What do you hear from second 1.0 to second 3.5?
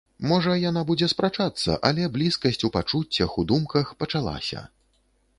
спрачацца, але блізкасць у пачуццях, у